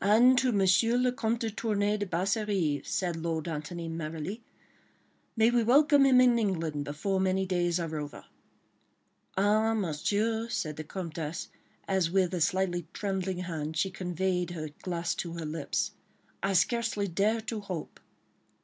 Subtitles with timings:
[0.00, 0.62] "And to M.
[1.02, 4.40] le Comte de Tournay de Basserive," said Lord Antony, merrily.
[5.36, 8.24] "May we welcome him in England before many days are over."
[9.36, 11.48] "Ah, Monsieur," said the Comtesse,
[11.88, 15.90] as with a slightly trembling hand she conveyed her glass to her lips,
[16.44, 17.98] "I scarcely dare to hope."